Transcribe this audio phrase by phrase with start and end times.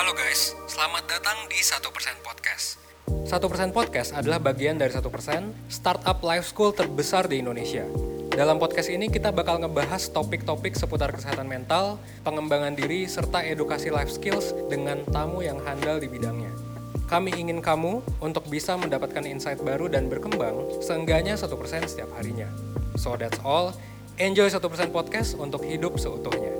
[0.00, 1.84] Halo guys, selamat datang di 1%
[2.24, 2.80] Podcast.
[3.04, 5.04] 1% Podcast adalah bagian dari 1%
[5.68, 7.84] startup life school terbesar di Indonesia.
[8.32, 14.08] Dalam podcast ini kita bakal ngebahas topik-topik seputar kesehatan mental, pengembangan diri, serta edukasi life
[14.08, 16.56] skills dengan tamu yang handal di bidangnya.
[17.04, 21.44] Kami ingin kamu untuk bisa mendapatkan insight baru dan berkembang seenggaknya 1%
[21.84, 22.48] setiap harinya.
[22.96, 23.76] So that's all.
[24.16, 24.64] Enjoy 1%
[24.96, 26.59] Podcast untuk hidup seutuhnya.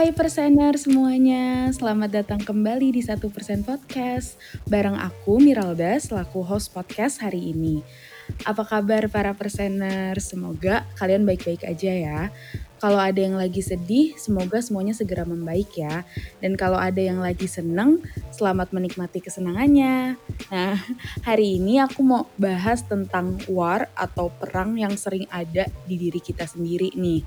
[0.00, 4.40] Hai persener semuanya, selamat datang kembali di Satu Persen Podcast.
[4.64, 7.84] Bareng aku Miralda selaku host podcast hari ini.
[8.48, 10.16] Apa kabar para persener?
[10.16, 12.20] Semoga kalian baik-baik aja ya.
[12.80, 16.08] Kalau ada yang lagi sedih, semoga semuanya segera membaik ya.
[16.40, 18.00] Dan kalau ada yang lagi seneng,
[18.32, 20.16] selamat menikmati kesenangannya.
[20.48, 20.80] Nah,
[21.28, 26.48] hari ini aku mau bahas tentang war atau perang yang sering ada di diri kita
[26.48, 27.20] sendiri nih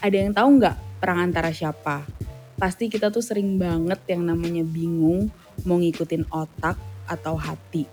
[0.00, 2.06] ada yang tahu nggak perang antara siapa?
[2.54, 5.28] Pasti kita tuh sering banget yang namanya bingung
[5.66, 7.86] mau ngikutin otak atau hati.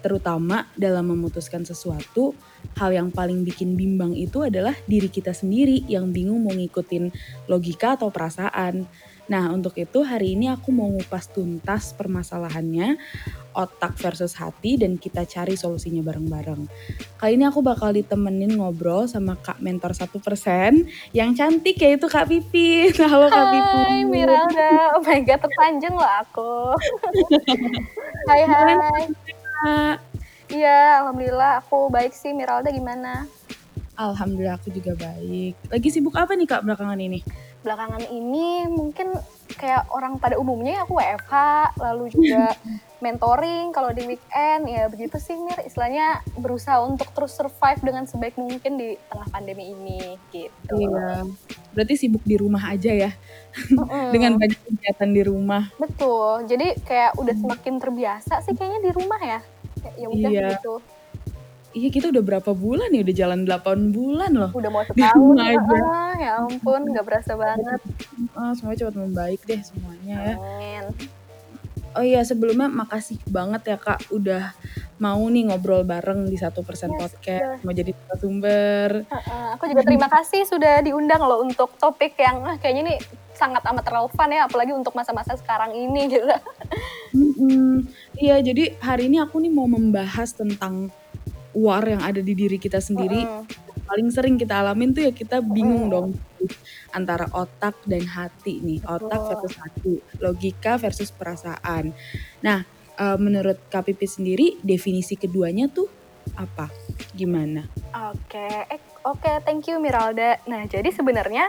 [0.00, 2.32] Terutama dalam memutuskan sesuatu,
[2.80, 7.12] hal yang paling bikin bimbang itu adalah diri kita sendiri yang bingung mau ngikutin
[7.48, 8.88] logika atau perasaan.
[9.30, 12.98] Nah, untuk itu hari ini aku mau ngupas tuntas permasalahannya,
[13.54, 16.66] otak versus hati, dan kita cari solusinya bareng-bareng.
[17.14, 20.10] Kali ini aku bakal ditemenin ngobrol sama Kak Mentor 1%
[21.14, 22.90] yang cantik yaitu Kak Pipi.
[23.06, 23.78] Halo Kak Pipi.
[23.86, 26.54] Hai Miranda, oh my god terpanjang loh aku.
[28.34, 29.02] hai hai.
[30.50, 32.34] Iya, Alhamdulillah aku baik sih.
[32.34, 33.30] Miralda gimana?
[33.94, 35.54] Alhamdulillah aku juga baik.
[35.70, 37.22] Lagi sibuk apa nih Kak belakangan ini?
[37.60, 39.12] Belakangan ini mungkin
[39.60, 41.34] kayak orang pada umumnya ya aku WFH
[41.76, 42.56] lalu juga
[43.04, 48.36] mentoring kalau di weekend ya begitu sih Mir istilahnya berusaha untuk terus survive dengan sebaik
[48.36, 50.76] mungkin di tengah pandemi ini gitu.
[50.76, 51.24] Iya.
[51.72, 53.10] Berarti sibuk di rumah aja ya.
[54.14, 55.72] dengan banyak kegiatan di rumah.
[55.80, 56.44] Betul.
[56.44, 59.40] Jadi kayak udah semakin terbiasa sih kayaknya di rumah ya.
[59.96, 60.48] Ya udah iya.
[60.60, 60.84] gitu
[61.70, 63.06] Iya kita udah berapa bulan nih?
[63.06, 64.50] Udah jalan 8 bulan loh.
[64.50, 65.78] Udah mau setahun aja.
[65.86, 67.80] Ah, ya ampun, gak berasa banget.
[68.34, 70.36] Ah, semuanya cepat membaik deh semuanya ya.
[71.90, 74.54] Oh iya sebelumnya makasih banget ya kak udah
[75.02, 79.10] mau nih ngobrol bareng di satu persen yes, podcast mau jadi sumber.
[79.10, 82.98] Uh, uh, aku juga terima kasih sudah diundang loh untuk topik yang uh, kayaknya nih
[83.34, 86.30] sangat amat relevan ya apalagi untuk masa-masa sekarang ini gitu.
[87.10, 87.70] Mm -hmm.
[88.22, 90.94] Iya jadi hari ini aku nih mau membahas tentang
[91.56, 93.84] war yang ada di diri kita sendiri uh -uh.
[93.86, 95.94] paling sering kita alamin tuh ya kita bingung uh -uh.
[95.94, 96.10] dong
[96.90, 101.94] antara otak dan hati nih otak versus hati logika versus perasaan
[102.42, 102.66] nah
[102.98, 105.86] uh, menurut KPP sendiri definisi keduanya tuh
[106.36, 106.68] apa
[107.14, 107.66] gimana
[108.12, 108.68] oke okay.
[108.70, 110.40] eh, oke okay, thank you Miralda.
[110.44, 111.48] Nah jadi sebenarnya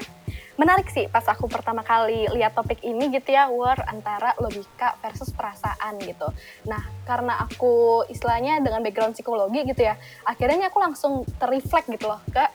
[0.55, 5.33] menarik sih pas aku pertama kali lihat topik ini gitu ya war antara logika versus
[5.33, 6.27] perasaan gitu.
[6.67, 12.21] Nah karena aku istilahnya dengan background psikologi gitu ya akhirnya aku langsung terreflect gitu loh
[12.29, 12.45] ke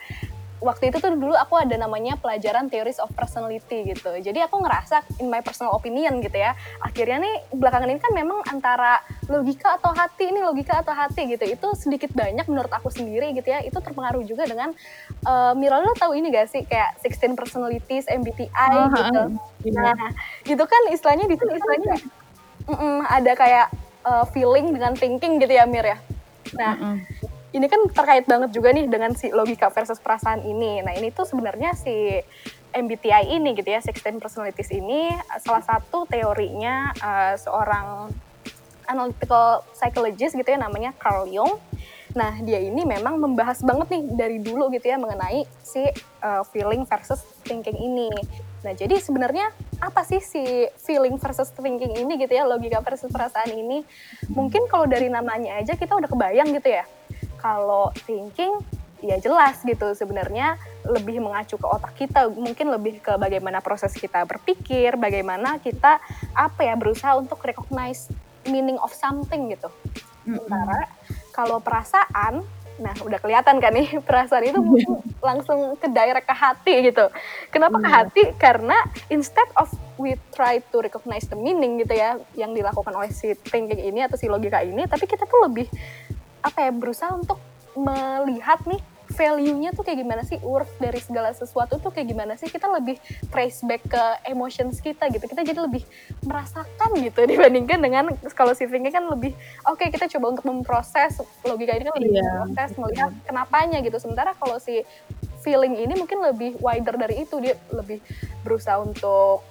[0.60, 4.12] waktu itu tuh dulu aku ada namanya pelajaran theories of personality gitu.
[4.16, 6.56] Jadi aku ngerasa in my personal opinion gitu ya.
[6.80, 11.44] Akhirnya nih belakangan ini kan memang antara logika atau hati ini logika atau hati gitu.
[11.44, 13.60] Itu sedikit banyak menurut aku sendiri gitu ya.
[13.60, 14.72] Itu terpengaruh juga dengan
[15.28, 19.22] uh, Mira lo tahu ini gak sih kayak 16 personalities MBTI oh, gitu.
[19.68, 19.82] Iya.
[19.92, 20.10] Nah,
[20.46, 21.94] gitu kan istilahnya di sini istilahnya
[22.66, 23.66] mm -mm, ada kayak
[24.08, 25.98] uh, feeling dengan thinking gitu ya Mir ya.
[26.56, 30.84] Nah, mm -mm ini kan terkait banget juga nih dengan si logika versus perasaan ini.
[30.84, 32.20] Nah ini tuh sebenarnya si
[32.76, 35.08] MBTI ini gitu ya, 16 personalities ini
[35.40, 38.12] salah satu teorinya uh, seorang
[38.84, 41.56] analytical psychologist gitu ya namanya Carl Jung.
[42.12, 45.80] Nah dia ini memang membahas banget nih dari dulu gitu ya mengenai si
[46.20, 48.12] uh, feeling versus thinking ini.
[48.60, 49.48] Nah jadi sebenarnya
[49.80, 53.80] apa sih si feeling versus thinking ini gitu ya logika versus perasaan ini?
[54.28, 56.84] Mungkin kalau dari namanya aja kita udah kebayang gitu ya
[57.40, 58.60] kalau thinking
[59.04, 59.92] ya jelas gitu.
[59.92, 60.56] Sebenarnya
[60.86, 65.98] lebih mengacu ke otak kita mungkin lebih ke bagaimana proses kita berpikir bagaimana kita
[66.32, 68.08] apa ya berusaha untuk recognize
[68.48, 69.68] meaning of something gitu.
[70.26, 70.90] Sementara
[71.34, 72.42] kalau perasaan
[72.76, 74.60] nah udah kelihatan kan nih perasaan itu
[75.28, 77.08] langsung ke direct ke hati gitu.
[77.48, 77.96] Kenapa ke iya.
[78.04, 78.22] hati?
[78.36, 78.76] Karena
[79.08, 83.80] instead of we try to recognize the meaning gitu ya yang dilakukan oleh si thinking
[83.80, 85.66] ini atau si logika ini tapi kita tuh lebih
[86.46, 87.42] apa ya berusaha untuk
[87.74, 92.50] melihat nih value-nya tuh kayak gimana sih worth dari segala sesuatu tuh kayak gimana sih
[92.50, 92.98] kita lebih
[93.30, 95.86] trace back ke emotions kita gitu kita jadi lebih
[96.26, 99.32] merasakan gitu dibandingkan dengan kalau thinking kan lebih
[99.70, 102.42] oke okay, kita coba untuk memproses logika ini kan lebih yeah.
[102.42, 104.82] memproses melihat kenapanya gitu sementara kalau si
[105.46, 108.02] feeling ini mungkin lebih wider dari itu dia lebih
[108.42, 109.46] berusaha untuk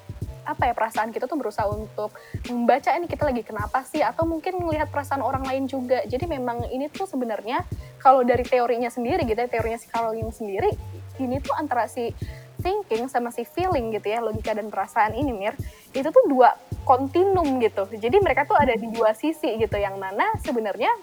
[0.45, 2.13] apa ya perasaan kita tuh berusaha untuk
[2.47, 6.05] membaca ini kita lagi kenapa sih atau mungkin melihat perasaan orang lain juga.
[6.05, 7.65] Jadi memang ini tuh sebenarnya
[7.97, 10.69] kalau dari teorinya sendiri gitu ya teorinya si Carol Jung sendiri
[11.17, 12.13] ini tuh antara si
[12.61, 15.53] thinking sama si feeling gitu ya logika dan perasaan ini Mir
[15.91, 16.53] itu tuh dua
[16.85, 17.89] kontinum gitu.
[17.89, 20.93] Jadi mereka tuh ada di dua sisi gitu yang mana sebenarnya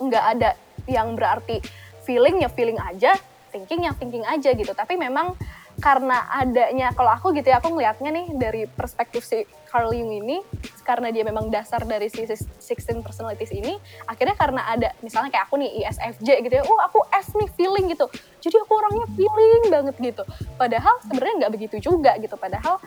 [0.00, 0.50] nggak ada
[0.88, 1.60] yang berarti
[2.04, 3.16] feeling ya feeling aja
[3.54, 4.72] thinking yang thinking aja gitu.
[4.74, 5.38] Tapi memang
[5.84, 10.40] karena adanya kalau aku gitu ya aku ngelihatnya nih dari perspektif si Carl Jung ini
[10.80, 13.76] karena dia memang dasar dari si 16 personalities ini
[14.08, 17.92] akhirnya karena ada misalnya kayak aku nih ISFJ gitu ya oh aku F nih feeling
[17.92, 18.08] gitu.
[18.40, 20.24] Jadi aku orangnya feeling banget gitu.
[20.56, 22.32] Padahal sebenarnya nggak begitu juga gitu.
[22.40, 22.80] Padahal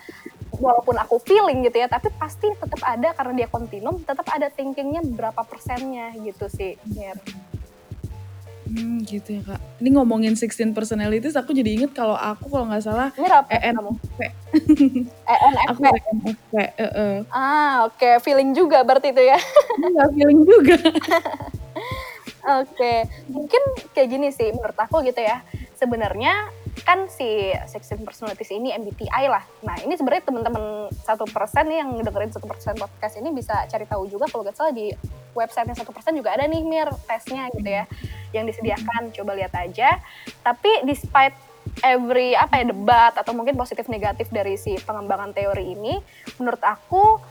[0.58, 5.06] walaupun aku feeling gitu ya tapi pasti tetap ada karena dia kontinum tetap ada thinkingnya
[5.06, 7.14] berapa persennya gitu sih ya.
[8.68, 9.60] Hmm, gitu ya kak.
[9.80, 14.20] Ini ngomongin 16 personalities, aku jadi inget kalau aku kalau nggak salah Ini apa ENFP.
[15.34, 15.68] ENFP.
[15.72, 16.54] aku ENFP.
[16.76, 17.16] Uh, uh.
[17.32, 17.96] Ah, oke.
[17.96, 18.14] Okay.
[18.20, 19.40] Feeling juga berarti itu ya.
[19.80, 20.76] Enggak, feeling juga.
[20.84, 22.76] oke.
[22.76, 22.98] Okay.
[23.32, 23.62] Mungkin
[23.96, 25.48] kayak gini sih menurut aku gitu ya.
[25.80, 26.52] Sebenarnya
[26.84, 29.42] kan si 16 personalities ini MBTI lah.
[29.66, 34.06] Nah ini sebenarnya teman-teman satu persen yang dengerin satu persen podcast ini bisa cari tahu
[34.06, 34.94] juga kalau gak salah di
[35.34, 37.84] websitenya satu persen juga ada nih mir tesnya gitu ya
[38.36, 39.14] yang disediakan.
[39.16, 39.98] Coba lihat aja.
[40.44, 41.38] Tapi despite
[41.86, 45.98] every apa ya debat atau mungkin positif negatif dari si pengembangan teori ini,
[46.42, 47.22] menurut aku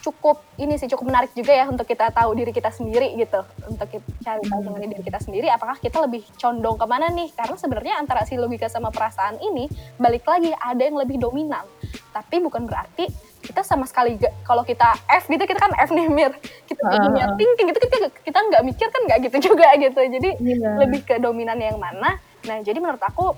[0.00, 3.86] cukup ini sih cukup menarik juga ya untuk kita tahu diri kita sendiri gitu untuk
[3.90, 4.66] kita cari tahu hmm.
[4.70, 8.34] mengenai diri kita sendiri apakah kita lebih condong ke mana nih karena sebenarnya antara si
[8.34, 9.70] logika sama perasaan ini
[10.00, 11.62] balik lagi ada yang lebih dominan
[12.10, 13.10] tapi bukan berarti
[13.44, 16.32] kita sama sekali gak, kalau kita F gitu kita kan F nih mir
[16.64, 17.10] kita uh.
[17.10, 20.74] punya thinking gitu kita kita nggak mikir kan nggak gitu juga gitu jadi yeah.
[20.80, 23.36] lebih ke dominan yang mana nah jadi menurut aku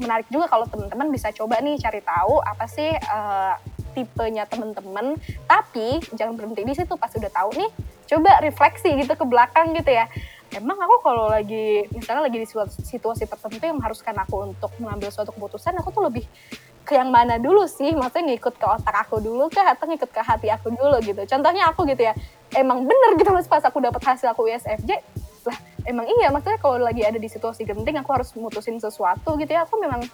[0.00, 3.54] menarik juga kalau teman-teman bisa coba nih cari tahu apa sih uh,
[3.92, 6.96] tipenya temen-temen tapi jangan berhenti di situ.
[6.96, 7.70] Pas udah tahu nih
[8.08, 10.08] coba refleksi gitu ke belakang gitu ya.
[10.52, 12.48] Emang aku kalau lagi misalnya lagi di
[12.84, 16.28] situasi tertentu yang mengharuskan aku untuk mengambil suatu keputusan aku tuh lebih
[16.84, 17.88] ke yang mana dulu sih?
[17.96, 19.72] Maksudnya ngikut ke otak aku dulu kah?
[19.72, 21.24] Atau ngikut ke hati aku dulu gitu?
[21.24, 22.12] Contohnya aku gitu ya
[22.52, 25.00] emang bener gitu mas pas aku dapat hasil aku ISFJ
[25.48, 29.56] lah emang iya maksudnya kalau lagi ada di situasi genting aku harus memutusin sesuatu gitu
[29.56, 29.64] ya.
[29.64, 30.04] Aku memang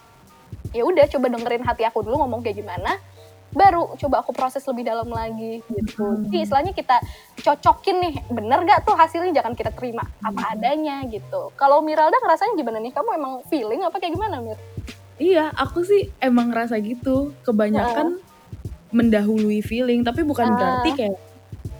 [0.71, 3.01] ya udah coba dengerin hati aku dulu ngomong kayak gimana
[3.49, 6.05] baru coba aku proses lebih dalam lagi gitu.
[6.05, 6.29] Hmm.
[6.29, 6.97] Jadi istilahnya kita
[7.41, 10.53] cocokin nih, bener gak tuh hasilnya jangan kita terima apa hmm.
[10.57, 11.53] adanya gitu.
[11.57, 12.93] Kalau Miralda ngerasanya gimana nih?
[12.93, 14.59] Kamu emang feeling apa kayak gimana Mir?
[15.19, 17.35] Iya, aku sih emang ngerasa gitu.
[17.43, 18.95] Kebanyakan uh.
[18.95, 20.57] mendahului feeling, tapi bukan uh.
[20.57, 21.28] berarti kayak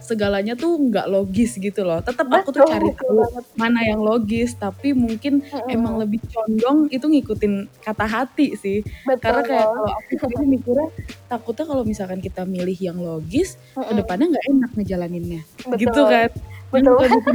[0.09, 2.01] segalanya tuh nggak logis gitu loh.
[2.01, 3.21] Tetap aku tuh cari tahu
[3.53, 5.75] mana yang logis, tapi mungkin mm-hmm.
[5.75, 8.81] emang lebih condong itu ngikutin kata hati sih.
[9.05, 9.21] Betul.
[9.21, 10.87] Karena kayak kalau aku sendiri mikirnya
[11.29, 13.85] takutnya kalau misalkan kita milih yang logis, mm-hmm.
[13.85, 15.41] ke depannya nggak enak ngejalaninnya.
[15.69, 15.77] Betul.
[15.85, 16.31] Gitu kan
[16.69, 17.31] betul gitu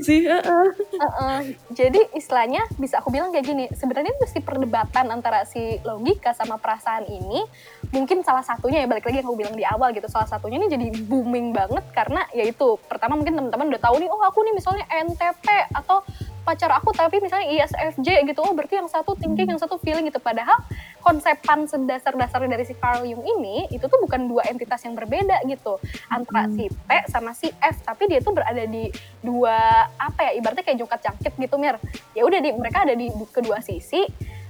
[0.06, 0.66] sih uh -uh.
[0.74, 1.38] Uh -uh.
[1.74, 6.58] jadi istilahnya bisa aku bilang kayak gini sebenarnya itu si perdebatan antara si logika sama
[6.62, 7.42] perasaan ini
[7.90, 10.68] mungkin salah satunya ya balik lagi yang aku bilang di awal gitu salah satunya ini
[10.70, 14.86] jadi booming banget karena yaitu pertama mungkin teman-teman udah tahu nih oh aku nih misalnya
[14.90, 16.02] NTP atau
[16.44, 18.44] pacar aku tapi misalnya ISFJ gitu.
[18.44, 20.20] Oh berarti yang satu thinking yang satu feeling gitu.
[20.20, 20.60] Padahal
[21.00, 25.80] konsepan sedasar-dasarnya dari si Carl Jung ini itu tuh bukan dua entitas yang berbeda gitu.
[26.12, 26.54] Antara hmm.
[26.54, 28.92] si T sama si F tapi dia tuh berada di
[29.24, 31.80] dua apa ya ibaratnya kayak jungkat jangkit gitu mir.
[32.12, 34.04] Ya udah di mereka ada di kedua sisi.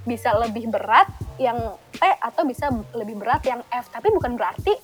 [0.05, 1.09] Bisa lebih berat
[1.41, 1.57] yang
[1.97, 3.89] T atau bisa lebih berat yang F.
[3.89, 4.77] Tapi bukan berarti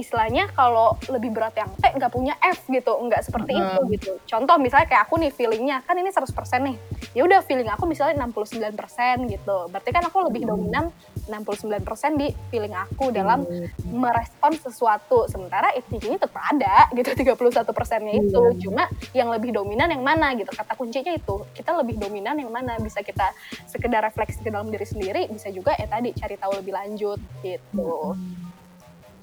[0.00, 4.10] istilahnya kalau lebih berat yang T nggak punya F gitu nggak seperti itu gitu.
[4.24, 6.32] Contoh misalnya kayak aku nih feelingnya kan ini 100%
[6.64, 6.76] nih.
[7.12, 9.58] Ya udah feeling aku misalnya 69% gitu.
[9.68, 10.88] Berarti kan aku lebih dominan
[11.28, 13.44] 69% di feeling aku dalam
[13.84, 15.28] merespon sesuatu.
[15.28, 18.40] Sementara ini tetap ada gitu 31 persennya itu.
[18.42, 18.58] Hmm.
[18.58, 20.48] cuma yang lebih dominan yang mana gitu.
[20.50, 22.80] Kata kuncinya itu kita lebih dominan yang mana?
[22.80, 23.28] Bisa kita
[23.68, 28.16] sekedar refleksi ke dalam diri sendiri bisa juga ya tadi cari tahu lebih lanjut gitu.
[28.16, 28.51] Hmm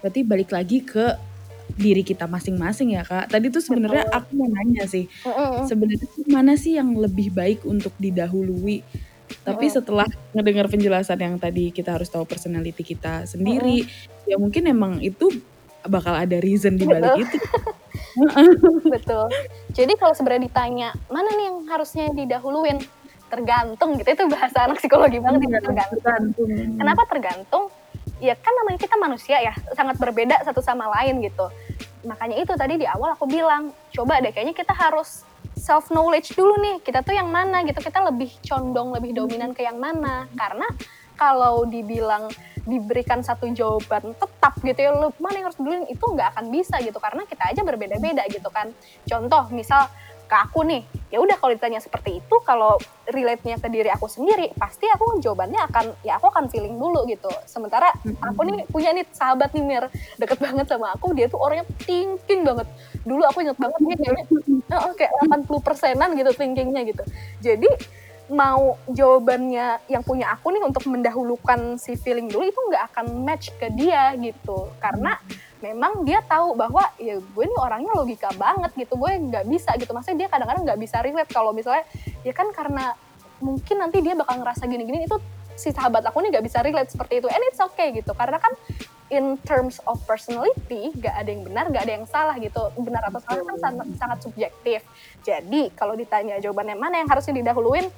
[0.00, 1.16] berarti balik lagi ke
[1.76, 3.30] diri kita masing-masing ya kak.
[3.30, 5.06] Tadi tuh sebenarnya aku mau nanya sih,
[5.68, 8.82] sebenarnya mana sih yang lebih baik untuk didahului?
[9.46, 13.86] Tapi setelah ngedengar penjelasan yang tadi kita harus tahu personality kita sendiri,
[14.26, 15.30] ya mungkin emang itu
[15.86, 17.36] bakal ada reason di balik itu.
[18.94, 19.30] Betul.
[19.70, 22.82] Jadi kalau sebenarnya ditanya mana nih yang harusnya didahuluin,
[23.30, 26.48] tergantung gitu itu bahasa anak psikologi banget Iya, tergantung tergantung.
[26.74, 27.64] kenapa tergantung
[28.20, 31.48] ya kan namanya kita manusia ya sangat berbeda satu sama lain gitu.
[32.04, 35.24] Makanya itu tadi di awal aku bilang coba deh kayaknya kita harus
[35.56, 37.80] self knowledge dulu nih kita tuh yang mana gitu.
[37.80, 40.28] Kita lebih condong lebih dominan ke yang mana.
[40.36, 40.68] Karena
[41.16, 42.28] kalau dibilang
[42.64, 46.76] diberikan satu jawaban tetap gitu ya lu mana yang harus duluin itu nggak akan bisa
[46.84, 46.96] gitu.
[47.00, 48.72] Karena kita aja berbeda-beda gitu kan.
[49.08, 49.88] Contoh misal
[50.30, 52.78] ke aku nih ya udah kalau ditanya seperti itu kalau
[53.10, 57.26] relate-nya ke diri aku sendiri pasti aku jawabannya akan ya aku akan feeling dulu gitu.
[57.50, 57.90] Sementara
[58.22, 59.84] aku nih punya nih sahabat nih Mir
[60.22, 62.70] deket banget sama aku dia tuh orangnya thinking banget.
[63.02, 64.24] Dulu aku inget banget dia kayaknya
[64.78, 65.12] oh, kayak
[65.50, 67.02] 80 persenan gitu thinkingnya gitu.
[67.42, 67.70] Jadi
[68.30, 73.50] mau jawabannya yang punya aku nih untuk mendahulukan si feeling dulu itu nggak akan match
[73.58, 74.70] ke dia gitu.
[74.78, 75.18] Karena
[75.60, 79.92] memang dia tahu bahwa ya gue nih orangnya logika banget gitu gue nggak bisa gitu.
[79.92, 81.84] Maksudnya dia kadang-kadang nggak bisa relate kalau misalnya
[82.24, 82.96] ya kan karena
[83.40, 85.16] mungkin nanti dia bakal ngerasa gini-gini itu
[85.56, 87.28] si sahabat aku nih nggak bisa relate seperti itu.
[87.28, 88.52] And it's okay gitu karena kan
[89.10, 92.72] in terms of personality gak ada yang benar gak ada yang salah gitu.
[92.78, 94.80] Benar atau salah kan sangat, sangat subjektif.
[95.26, 97.90] Jadi kalau ditanya jawabannya mana yang harusnya didahuluin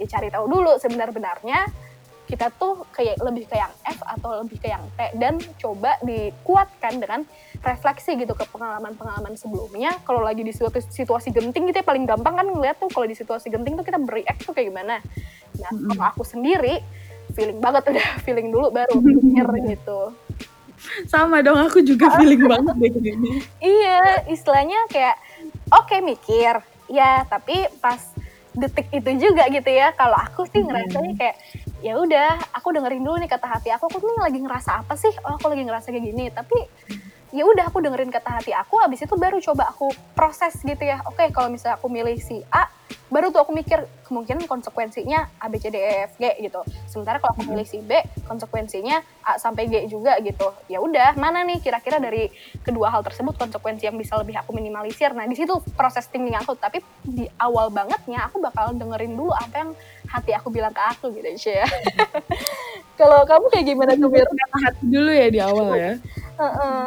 [0.00, 1.68] ya cari tahu dulu sebenar-benarnya
[2.30, 7.02] kita tuh kayak lebih ke yang F atau lebih ke yang T dan coba dikuatkan
[7.02, 7.20] dengan
[7.58, 9.98] refleksi gitu ke pengalaman-pengalaman sebelumnya.
[10.06, 13.18] Kalau lagi di suatu situasi genting gitu ya paling gampang kan ngeliat tuh kalau di
[13.18, 15.02] situasi genting tuh kita bereact tuh kayak gimana.
[15.58, 16.78] Nah kalau aku sendiri
[17.34, 20.14] feeling banget udah feeling dulu baru mikir gitu.
[21.10, 23.42] Sama dong, aku juga feeling banget deh gini.
[23.58, 25.18] iya istilahnya kayak
[25.74, 28.00] oke mikir ya tapi pas
[28.56, 31.36] detik itu juga gitu ya kalau aku sih ngerasanya kayak
[31.80, 33.88] ya udah aku dengerin dulu nih kata hati aku.
[33.88, 35.12] Aku nih lagi ngerasa apa sih?
[35.24, 36.24] Oh aku lagi ngerasa kayak gini.
[36.28, 36.58] Tapi
[37.32, 38.80] ya udah aku dengerin kata hati aku.
[38.80, 41.00] Habis itu baru coba aku proses gitu ya.
[41.08, 42.68] Oke kalau misalnya aku milih si A
[43.10, 47.18] baru tuh aku mikir kemungkinan konsekuensinya A B C D E F G gitu sementara
[47.18, 51.58] kalau aku milih si B konsekuensinya A sampai G juga gitu ya udah mana nih
[51.60, 52.30] kira-kira dari
[52.62, 56.54] kedua hal tersebut konsekuensi yang bisa lebih aku minimalisir nah di situ proses thinking aku
[56.54, 59.70] tapi di awal bangetnya aku bakal dengerin dulu apa yang
[60.10, 61.66] hati aku bilang ke aku gitu ya
[63.00, 64.28] kalau kamu kayak gimana tuh Mir?
[64.60, 65.92] Hati dulu ya di awal ya.
[66.36, 66.84] Heeh.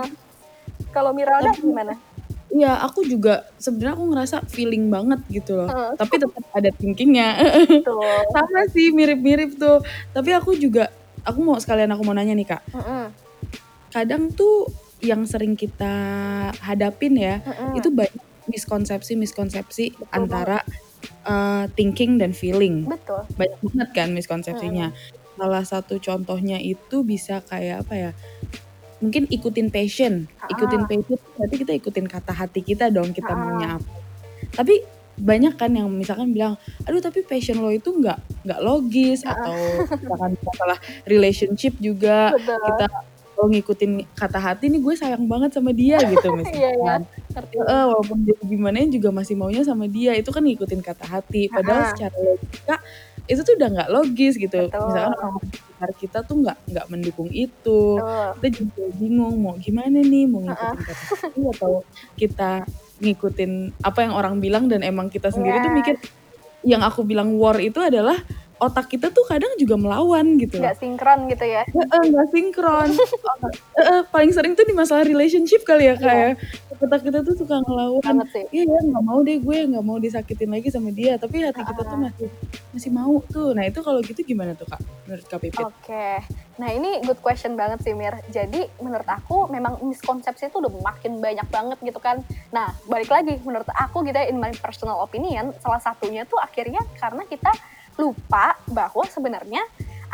[0.94, 1.98] Kalau Miralda gimana?
[2.53, 5.69] Iya, aku juga sebenarnya aku ngerasa feeling banget gitu loh.
[5.74, 5.98] Heeh.
[5.98, 7.29] Tapi tetap ada thinkingnya.
[8.36, 9.81] Sama sih, mirip-mirip tuh.
[10.13, 10.93] Tapi aku juga,
[11.25, 12.62] aku mau sekalian aku mau nanya nih kak.
[12.69, 13.05] Heeh.
[13.89, 14.69] Kadang tuh
[15.01, 15.93] yang sering kita
[16.62, 17.81] hadapin ya, Heeh.
[17.81, 20.62] itu banyak miskonsepsi-miskonsepsi antara
[21.25, 22.86] uh, thinking dan feeling.
[22.86, 23.25] Betul.
[23.33, 24.93] Banyak banget kan miskonsepsinya.
[25.33, 28.12] Salah satu contohnya itu bisa kayak apa ya?
[29.03, 30.13] Mungkin ikutin passion.
[30.48, 30.88] Ikutin Ah.
[30.88, 33.38] passion berarti kita ikutin kata hati kita dong kita Ah.
[33.38, 33.91] maunya apa.
[34.53, 34.79] Tapi
[35.13, 39.36] banyak kan yang misalkan bilang, aduh tapi passion lo itu nggak nggak logis Ah.
[39.36, 39.53] atau
[40.00, 42.57] misalkan masalah relationship juga Betul.
[42.63, 42.86] kita
[43.33, 47.03] kalau ngikutin kata hati nih gue sayang banget sama dia gitu misalkan.
[47.29, 47.55] Ngerti.
[47.60, 51.81] Eh, walaupun dia gimana juga masih maunya sama dia itu kan ngikutin kata hati padahal
[51.81, 51.89] Ah.
[51.91, 52.75] secara logika
[53.24, 54.84] itu tuh udah nggak logis gitu Betul.
[54.84, 58.30] misalkan orang sekitar kita tuh nggak nggak mendukung itu Betul.
[58.36, 61.72] kita juga bingung mau gimana nih mau ngikutin kata hati atau
[62.20, 62.51] kita
[63.00, 65.77] ngikutin apa yang orang bilang dan emang kita sendiri tuh Iya.
[65.80, 65.96] mikir
[66.63, 68.15] yang aku bilang war itu adalah
[68.63, 71.63] otak kita tuh kadang juga melawan gitu Nggak sinkron gitu ya.
[71.67, 72.89] Heeh, nggak sinkron.
[73.77, 76.39] Heeh, paling sering tuh di masalah relationship kali ya kayak
[76.79, 78.24] otak kita tuh suka ngelawan.
[78.51, 81.82] Iya ya nggak mau deh gue nggak mau disakitin lagi sama dia tapi hati kita
[81.84, 82.27] tuh masih
[82.72, 83.51] masih mau tuh.
[83.51, 85.63] Nah itu kalau gitu gimana tuh kak menurut kak Pipit?
[85.63, 86.08] Oke,
[86.58, 88.15] nah ini good question banget sih Mir.
[88.32, 92.24] Jadi menurut aku memang miskonsepsi itu udah makin banyak banget gitu kan.
[92.55, 96.79] Nah balik lagi menurut aku gitu ya in my personal opinion, salah satunya tuh akhirnya
[96.98, 97.51] karena kita
[97.98, 99.62] lupa bahwa sebenarnya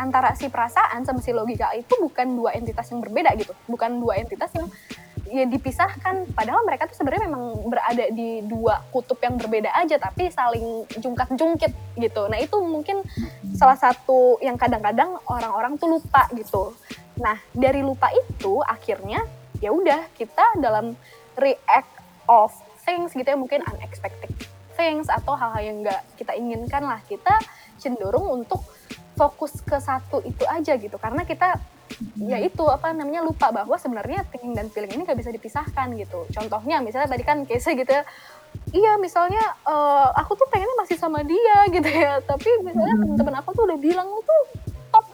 [0.00, 4.16] antara si perasaan sama si logika itu bukan dua entitas yang berbeda gitu, bukan dua
[4.16, 4.66] entitas yang
[5.28, 6.32] ya dipisahkan.
[6.32, 12.00] Padahal mereka tuh sebenarnya memang berada di dua kutub yang berbeda aja, tapi saling jungkat-jungkit
[12.00, 12.22] gitu.
[12.32, 13.04] Nah itu mungkin
[13.52, 16.72] salah satu yang kadang-kadang orang-orang tuh lupa gitu.
[17.20, 19.20] Nah dari lupa itu akhirnya
[19.60, 20.96] ya udah kita dalam
[21.36, 21.92] react
[22.24, 22.50] of
[22.82, 24.32] things gitu ya mungkin unexpected
[24.80, 27.36] things atau hal-hal yang nggak kita inginkan lah kita
[27.76, 28.64] cenderung untuk
[29.20, 30.96] fokus ke satu itu aja gitu.
[30.96, 31.60] Karena kita
[32.16, 36.24] ya itu apa namanya lupa bahwa sebenarnya thinking dan feeling ini nggak bisa dipisahkan gitu.
[36.32, 38.08] Contohnya misalnya tadi kan case gitu ya.
[38.72, 42.24] Iya misalnya eh, aku tuh pengennya masih sama dia gitu ya.
[42.24, 44.42] Tapi misalnya teman-teman aku tuh udah bilang tuh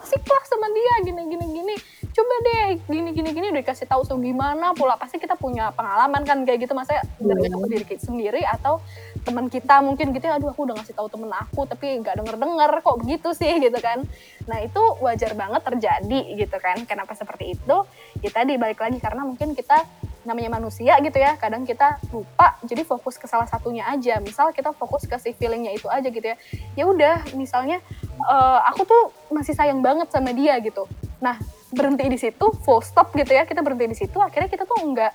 [0.07, 1.75] toxic lah sama dia gini gini gini.
[2.15, 4.95] Coba deh gini gini gini udah dikasih tahu so gimana pula.
[4.95, 6.79] Pasti kita punya pengalaman kan kayak gitu.
[6.79, 7.67] Masa dari yeah.
[7.67, 8.79] diri kita sendiri atau
[9.27, 12.39] teman kita mungkin gitu ya aduh aku udah ngasih tahu temen aku tapi nggak denger
[12.39, 13.51] denger kok begitu sih?
[13.67, 14.07] Gitu kan.
[14.47, 16.87] Nah itu wajar banget terjadi gitu kan.
[16.87, 17.77] Kenapa seperti itu?
[18.23, 19.83] Ya tadi balik lagi karena mungkin kita
[20.23, 21.35] namanya manusia gitu ya.
[21.35, 24.23] Kadang kita lupa jadi fokus ke salah satunya aja.
[24.23, 26.39] Misal kita fokus ke si feelingnya itu aja gitu ya.
[26.79, 27.83] Ya udah misalnya
[28.23, 30.87] eh, aku tuh masih sayang banget sama dia gitu.
[31.19, 31.39] Nah
[31.75, 35.13] berhenti di situ full stop gitu ya kita berhenti di situ akhirnya kita tuh enggak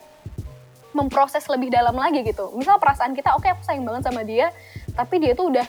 [0.92, 2.52] memproses lebih dalam lagi gitu.
[2.56, 4.52] Misal perasaan kita oke aku sayang banget sama dia
[4.96, 5.64] tapi dia tuh udah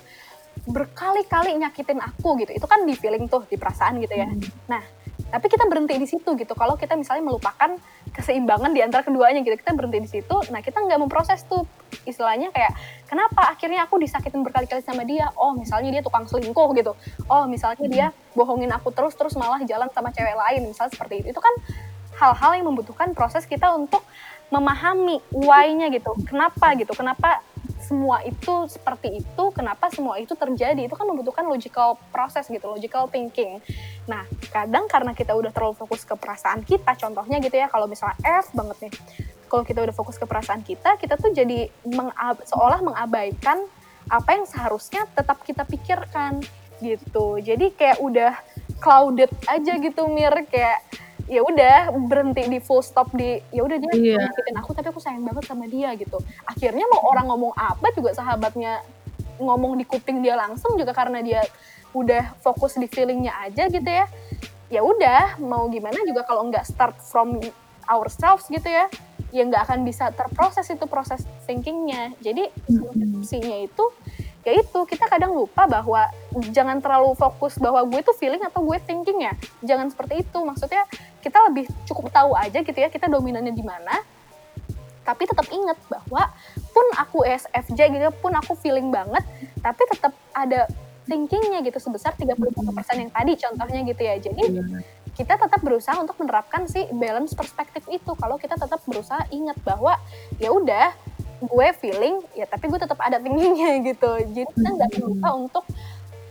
[0.66, 2.54] berkali-kali nyakitin aku gitu.
[2.54, 4.28] Itu kan di feeling tuh di perasaan gitu ya.
[4.66, 4.82] Nah
[5.32, 6.52] tapi kita berhenti di situ gitu.
[6.52, 7.78] Kalau kita misalnya melupakan
[8.12, 9.56] keseimbangan di antara keduanya gitu.
[9.56, 11.64] Kita berhenti di situ nah kita nggak memproses tuh
[12.04, 12.72] istilahnya kayak
[13.08, 15.32] kenapa akhirnya aku disakitin berkali-kali sama dia?
[15.36, 16.92] Oh misalnya dia tukang selingkuh gitu.
[17.26, 21.36] Oh misalnya dia bohongin aku terus terus malah jalan sama cewek lain misalnya seperti itu.
[21.36, 21.54] Itu kan
[22.20, 24.04] hal-hal yang membutuhkan proses kita untuk
[24.52, 26.12] memahami why-nya gitu.
[26.28, 26.92] Kenapa gitu?
[26.92, 27.40] Kenapa
[27.92, 33.04] semua itu seperti itu, kenapa semua itu terjadi, itu kan membutuhkan logical proses gitu, logical
[33.12, 33.60] thinking.
[34.08, 38.16] Nah, kadang karena kita udah terlalu fokus ke perasaan kita, contohnya gitu ya, kalau misalnya
[38.24, 38.92] F banget nih,
[39.52, 43.68] kalau kita udah fokus ke perasaan kita, kita tuh jadi mengab seolah mengabaikan
[44.08, 46.40] apa yang seharusnya tetap kita pikirkan
[46.82, 47.38] gitu.
[47.38, 48.32] Jadi kayak udah
[48.82, 50.82] clouded aja gitu, Mir, kayak
[51.30, 55.22] ya udah berhenti di full stop di ya udah dia nyakitin aku tapi aku sayang
[55.22, 56.18] banget sama dia gitu.
[56.44, 58.82] Akhirnya mau orang ngomong apa juga sahabatnya
[59.38, 61.40] ngomong di kuping dia langsung juga karena dia
[61.94, 64.04] udah fokus di feelingnya aja gitu ya.
[64.68, 67.38] Ya udah mau gimana juga kalau nggak start from
[67.86, 68.86] ourselves gitu ya
[69.32, 72.12] ya nggak akan bisa terproses itu proses thinkingnya.
[72.20, 73.84] Jadi solusinya itu
[74.42, 76.10] ya itu kita kadang lupa bahwa
[76.50, 79.34] jangan terlalu fokus bahwa gue tuh feeling atau gue thinking ya.
[79.62, 80.38] Jangan seperti itu.
[80.42, 80.82] Maksudnya
[81.22, 84.02] kita lebih cukup tahu aja gitu ya kita dominannya di mana.
[85.02, 86.30] Tapi tetap ingat bahwa
[86.70, 89.26] pun aku SFJ gitu pun aku feeling banget
[89.58, 90.70] tapi tetap ada
[91.10, 92.38] thinkingnya gitu sebesar 31%
[92.94, 94.14] yang tadi contohnya gitu ya.
[94.22, 94.42] Jadi
[95.12, 98.16] kita tetap berusaha untuk menerapkan si balance perspektif itu.
[98.16, 99.98] Kalau kita tetap berusaha ingat bahwa
[100.40, 100.94] ya udah
[101.42, 104.10] gue feeling ya tapi gue tetap ada thinkingnya gitu.
[104.32, 105.64] Jadi kita nggak akan lupa untuk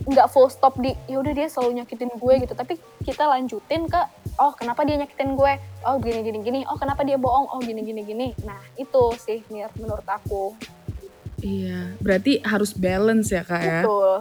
[0.02, 2.54] nggak full stop di ya udah dia selalu nyakitin gue gitu.
[2.56, 4.02] Tapi kita lanjutin ke
[4.40, 5.54] oh kenapa dia nyakitin gue?
[5.86, 7.52] Oh gini gini gini oh kenapa dia bohong?
[7.52, 10.56] Oh gini gini gini nah itu sih Mir menurut aku.
[11.42, 13.82] Iya, berarti harus balance ya kak ya.
[13.82, 14.14] betul.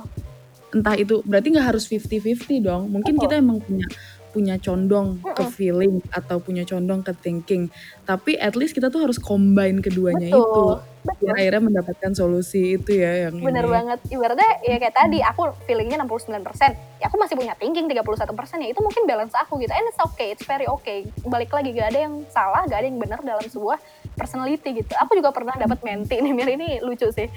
[0.71, 2.89] Entah itu berarti nggak harus 50-50 dong.
[2.89, 3.23] Mungkin Betul.
[3.29, 3.87] kita emang punya
[4.31, 7.69] punya condong ke feeling atau punya condong ke thinking.
[8.07, 10.63] Tapi at least kita tuh harus combine keduanya itu.
[10.63, 10.83] betul
[11.21, 11.41] Biar betul.
[11.41, 13.73] akhirnya mendapatkan solusi itu ya yang bener ini.
[13.73, 13.99] banget.
[14.13, 18.29] Ibaratnya ya kayak tadi aku feelingnya 69% ya aku masih punya thinking 31%
[18.61, 19.73] ya itu mungkin balance aku gitu.
[19.73, 21.09] And it's okay it's very okay.
[21.25, 23.81] Balik lagi gak ada yang salah gak ada yang benar dalam sebuah
[24.15, 24.93] personality gitu.
[25.01, 26.49] Aku juga pernah dapat menti nih Mir.
[26.53, 27.29] Ini lucu sih.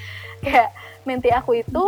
[0.44, 0.76] Kayak
[1.08, 1.84] menti aku itu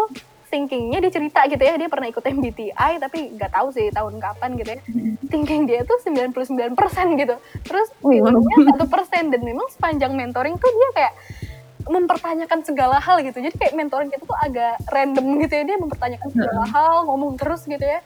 [0.56, 4.56] thinkingnya dia cerita gitu ya dia pernah ikut MBTI tapi nggak tahu sih tahun kapan
[4.56, 4.80] gitu ya.
[5.28, 6.72] Thinking dia tuh 99%
[7.20, 7.36] gitu.
[7.68, 11.14] Terus feelingnya satu persen dan memang sepanjang mentoring tuh dia kayak
[11.86, 13.44] mempertanyakan segala hal gitu.
[13.44, 17.68] Jadi kayak mentoring kita tuh agak random gitu ya dia mempertanyakan segala hal ngomong terus
[17.68, 18.00] gitu ya.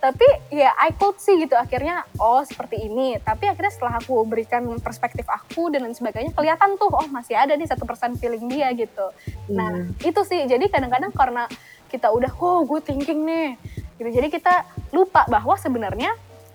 [0.00, 3.20] Tapi ya I could see gitu akhirnya oh seperti ini.
[3.20, 7.52] Tapi akhirnya setelah aku berikan perspektif aku dan lain sebagainya kelihatan tuh oh masih ada
[7.52, 9.12] nih satu persen feeling dia gitu.
[9.52, 10.48] Nah itu sih.
[10.48, 11.44] Jadi kadang-kadang karena
[11.90, 13.58] kita udah oh gue thinking nih.
[13.98, 14.08] Gitu.
[14.14, 16.14] Jadi kita lupa bahwa sebenarnya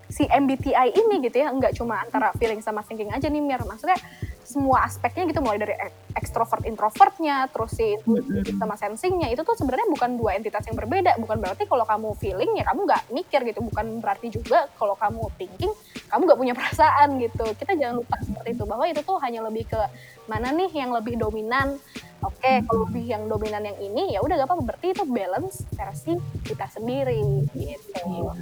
[0.09, 3.61] si MBTI ini gitu ya nggak cuma antara feeling sama thinking aja nih Mir.
[3.61, 3.97] Maksudnya
[4.45, 7.97] semua aspeknya gitu mulai dari ek- ekstrovert introvertnya terus si
[8.55, 11.17] sama sensingnya itu tuh sebenarnya bukan dua entitas yang berbeda.
[11.17, 13.59] Bukan berarti kalau kamu feeling ya kamu nggak mikir gitu.
[13.65, 15.73] Bukan berarti juga kalau kamu thinking
[16.07, 17.45] kamu nggak punya perasaan gitu.
[17.57, 19.81] Kita jangan lupa seperti itu bahwa itu tuh hanya lebih ke
[20.29, 21.81] mana nih yang lebih dominan.
[22.23, 24.63] Oke kalau lebih yang dominan yang ini ya udah gak apa-apa.
[24.73, 27.21] Berarti itu balance versi kita sendiri
[27.53, 28.01] gitu.
[28.01, 28.33] Iya.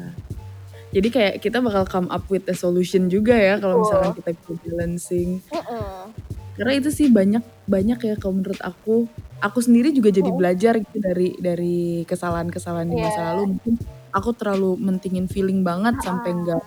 [0.94, 4.52] Jadi kayak kita bakal come up with a solution juga ya kalau misalkan kita bisa
[4.70, 5.30] balancing.
[5.50, 6.14] Mm-mm.
[6.54, 9.10] Karena itu sih banyak banyak ya kalau menurut aku.
[9.42, 13.28] Aku sendiri juga jadi belajar gitu dari dari kesalahan-kesalahan di masa Iya.
[13.34, 13.44] lalu.
[13.58, 13.74] Mungkin
[14.14, 16.64] aku terlalu mentingin feeling banget sampai nggak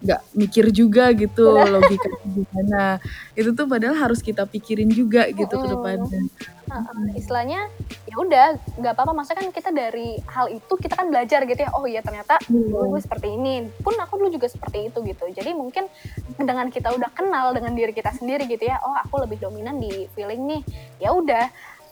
[0.00, 2.98] nggak mikir juga gitu logika gimana.
[3.36, 5.74] Itu tuh padahal harus kita pikirin juga gitu ke Mm-mm.
[5.76, 6.22] depannya.
[6.70, 7.66] Heeh, istilahnya
[8.06, 8.46] ya udah
[8.78, 11.98] nggak apa-apa maksudnya kan kita dari hal itu kita kan belajar gitu ya oh iya
[11.98, 12.86] ternyata Iya.
[12.86, 15.90] gue seperti ini pun aku dulu juga seperti itu gitu jadi mungkin
[16.38, 20.06] dengan kita udah kenal dengan diri kita sendiri gitu ya oh aku lebih dominan di
[20.14, 20.62] feeling nih
[21.02, 21.50] ya udah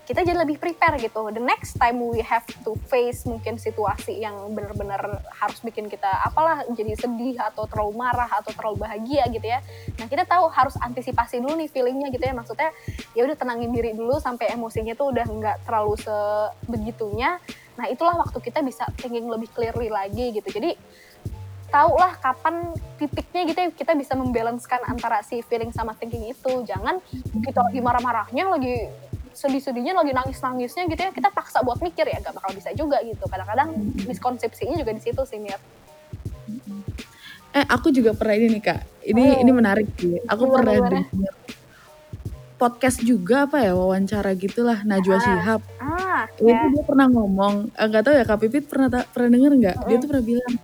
[0.08, 1.28] kita jadi lebih prepare gitu.
[1.28, 6.64] The next time we have to face mungkin situasi yang benar-benar harus bikin kita apalah
[6.72, 9.60] jadi sedih atau terlalu marah atau terlalu bahagia gitu ya.
[10.00, 12.32] Nah kita tahu harus antisipasi dulu nih feelingnya gitu ya.
[12.32, 12.72] Maksudnya
[13.12, 17.36] ya udah tenangin diri dulu sampai emosinya tuh udah nggak terlalu sebegitunya.
[17.76, 20.48] Nah itulah waktu kita bisa thinking lebih clearly lagi gitu.
[20.48, 20.72] Jadi
[21.68, 26.96] tahulah kapan titiknya gitu ya kita bisa membalancekan antara si feeling sama thinking itu jangan
[27.44, 28.88] kita lagi marah-marahnya lagi
[29.38, 33.22] sedih-sedihnya lagi nangis-nangisnya gitu ya kita paksa buat mikir ya gak bakal bisa juga gitu
[33.30, 33.70] kadang-kadang
[34.10, 35.62] miskonsepsinya juga di situ sih Mir
[37.54, 39.42] eh aku juga pernah ini nih kak ini oh.
[39.46, 41.34] ini menarik sih aku gimana, pernah dengar
[42.58, 45.22] podcast juga apa ya wawancara gitulah Najwa ah.
[45.22, 46.68] Shihab ah, itu yeah.
[46.74, 49.88] dia pernah ngomong eh, nggak tahu ya kak Pipit pernah pernah denger nggak uh -uh.
[49.88, 50.54] dia tuh pernah bilang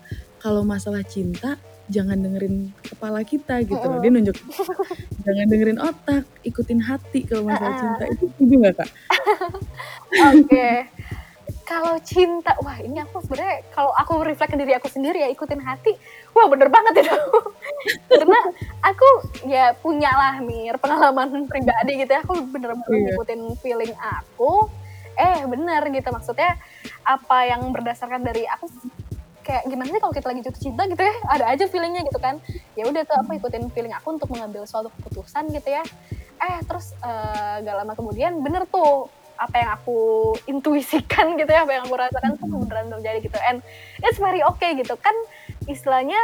[0.43, 1.55] kalau masalah cinta
[1.88, 4.01] jangan dengerin kepala kita gitu loh.
[4.01, 4.37] Dia nunjuk
[5.25, 8.05] jangan dengerin otak, ikutin hati kalau masalah cinta.
[8.12, 8.88] Itu setuju gak kak?
[8.88, 10.49] Oke.
[10.49, 10.77] Okay.
[11.64, 15.64] Kalau cinta, wah ini aku sebenarnya kalau aku reflect ke diri aku sendiri ya ikutin
[15.64, 15.97] hati,
[16.37, 17.16] wah bener banget itu.
[18.12, 18.40] Karena
[18.85, 19.09] aku
[19.49, 23.05] ya punya lah Mir pengalaman pribadi gitu ya, aku bener-bener yeah.
[23.16, 24.68] ngikutin feeling aku.
[25.16, 26.53] Eh bener gitu maksudnya
[27.05, 28.68] apa yang berdasarkan dari aku
[29.55, 31.14] kayak gimana sih kalau kita lagi jatuh cinta gitu ya?
[31.31, 32.43] Ada aja feelingnya gitu kan.
[32.75, 35.87] Ya udah tuh aku ikutin feeling aku untuk mengambil suatu keputusan gitu ya.
[36.43, 39.07] Eh terus uh, gak lama kemudian bener tuh
[39.38, 39.99] apa yang aku
[40.51, 43.38] intuisikan gitu ya apa yang aku rasakan tuh beneran terjadi gitu.
[43.47, 43.62] And
[44.03, 44.99] it's very okay gitu.
[44.99, 45.14] Kan
[45.71, 46.19] istilahnya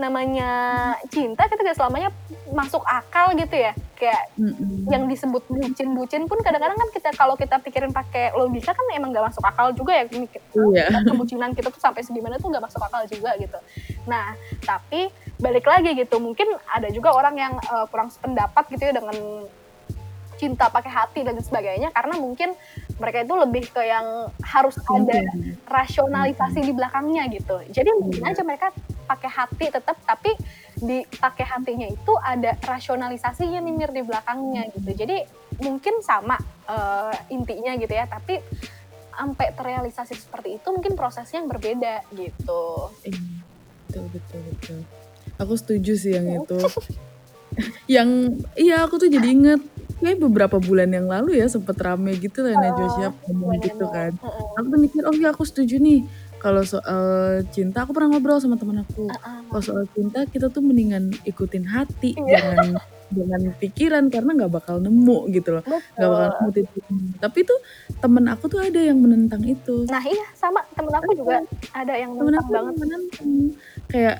[0.00, 0.50] namanya
[1.12, 2.10] cinta kita gak selamanya
[2.52, 4.90] masuk akal gitu ya kayak mm-hmm.
[4.90, 9.30] yang disebut bucin-bucin pun kadang-kadang kan kita kalau kita pikirin pakai logika kan emang gak
[9.30, 10.42] masuk akal juga ya mikir
[10.74, 10.90] yeah.
[11.06, 13.58] kebucinan kita tuh sampai segimana tuh gak masuk akal juga gitu
[14.08, 18.92] nah tapi balik lagi gitu mungkin ada juga orang yang uh, kurang sependapat gitu ya
[18.94, 19.16] dengan
[20.42, 22.58] cinta pakai hati dan sebagainya karena mungkin
[22.98, 25.22] mereka itu lebih ke yang harus ada
[25.70, 27.62] rasionalisasi di belakangnya gitu.
[27.70, 28.74] Jadi mungkin aja mereka
[29.06, 30.34] pakai hati tetap tapi
[30.74, 34.90] di pakai hatinya itu ada rasionalisasinya nih mir di belakangnya gitu.
[34.98, 35.22] Jadi
[35.62, 36.34] mungkin sama
[36.66, 38.42] uh, intinya gitu ya tapi
[39.14, 42.90] sampai terrealisasi seperti itu mungkin prosesnya yang berbeda gitu.
[43.06, 43.22] Iya,
[43.86, 44.78] betul betul betul.
[45.38, 46.58] Aku setuju sih yang itu.
[47.84, 49.60] Yang iya aku tuh jadi inget
[50.02, 54.10] kayak beberapa bulan yang lalu ya sempet rame gitu lah Najwa siap ngomong gitu kan.
[54.58, 56.02] Aku tuh mikir oh ya aku setuju nih
[56.42, 59.06] kalau soal cinta aku pernah ngobrol sama teman aku.
[59.46, 62.42] Kalau soal cinta kita tuh mendingan ikutin hati iya.
[62.42, 65.64] jangan jangan pikiran karena nggak bakal nemu gitu loh.
[65.70, 66.84] Nggak bakal nemu titik.
[67.22, 67.58] Tapi tuh
[68.02, 69.86] temen aku tuh ada yang menentang itu.
[69.86, 72.74] Nah iya sama temen aku juga ada yang menentang banget.
[72.74, 73.28] Menentang.
[73.86, 74.16] Kayak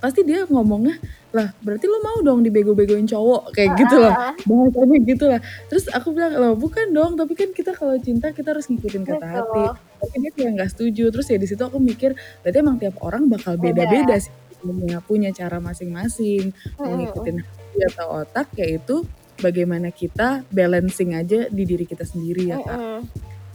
[0.00, 0.96] pasti dia ngomongnya
[1.28, 4.14] lah berarti lo mau dong dibego-begoin cowok kayak gitu loh.
[4.48, 5.40] Bahasanya gitu lah.
[5.68, 9.20] Terus aku bilang loh bukan dong tapi kan kita kalau cinta kita harus ngikutin kata
[9.20, 9.36] Betul.
[9.36, 9.64] hati.
[9.98, 11.04] Tapi dia kayak nggak setuju.
[11.12, 15.30] Terus ya di situ aku mikir berarti emang tiap orang bakal beda-beda sih punya punya
[15.30, 16.50] cara masing-masing
[16.82, 19.06] mau ngikutin hati atau otak yaitu
[19.38, 23.06] bagaimana kita balancing aja di diri kita sendiri ya kak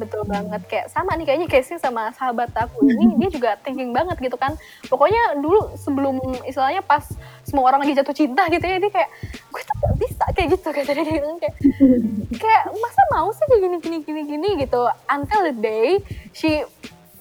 [0.04, 0.62] Betul banget.
[0.68, 3.16] Kayak sama nih kayaknya casing sama sahabat aku ini.
[3.20, 4.54] Dia juga thinking banget gitu kan.
[4.92, 7.08] Pokoknya dulu sebelum istilahnya pas
[7.48, 9.10] semua orang lagi jatuh cinta gitu ya dia kayak
[9.52, 10.24] gue tuh gak bisa?
[10.36, 11.56] Kayak gitu kayak tadi dia bilang kayak
[12.44, 14.50] kayak masa mau sih kayak gini gini gini gini?
[14.68, 14.82] Gitu.
[15.08, 15.88] Until the day
[16.36, 16.68] she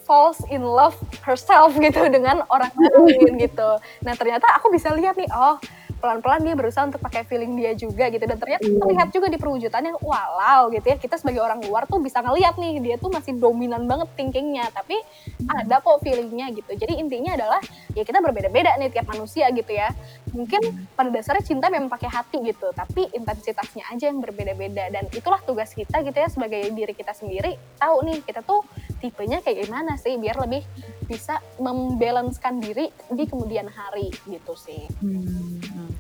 [0.03, 3.79] falls in love herself gitu dengan orang lain gitu.
[4.03, 5.57] Nah ternyata aku bisa lihat nih oh
[6.03, 8.83] pelan-pelan dia berusaha untuk pakai feeling dia juga gitu dan ternyata yeah.
[8.83, 12.83] terlihat juga di perwujudannya walau gitu ya kita sebagai orang luar tuh bisa ngeliat nih
[12.83, 14.99] dia tuh masih dominan banget thinkingnya tapi
[15.47, 17.62] ada kok feelingnya gitu jadi intinya adalah
[17.95, 19.95] ya kita berbeda-beda nih tiap manusia gitu ya
[20.35, 25.38] mungkin pada dasarnya cinta memang pakai hati gitu tapi intensitasnya aja yang berbeda-beda dan itulah
[25.47, 28.67] tugas kita gitu ya sebagai diri kita sendiri tahu nih kita tuh
[28.99, 30.67] tipenya kayak gimana sih biar lebih
[31.07, 34.88] bisa membalancekan diri di kemudian hari gitu sih.
[35.05, 35.21] Hmm,
[35.61, 35.91] Oke.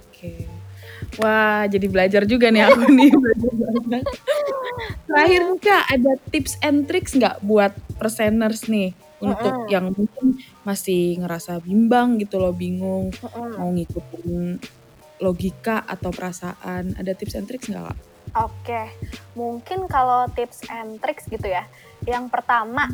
[1.20, 3.12] Wah, jadi belajar juga nih aku nih.
[5.08, 11.60] Terakhir Kak, ada tips and tricks nggak buat perseners nih untuk yang mungkin masih ngerasa
[11.60, 13.12] bimbang gitu loh, bingung
[13.60, 14.56] mau ngikutin
[15.20, 16.96] logika atau perasaan.
[16.96, 17.98] Ada tips and tricks nggak Kak?
[18.32, 18.82] Oke,
[19.36, 21.68] mungkin kalau tips and tricks gitu ya.
[22.08, 22.88] Yang pertama,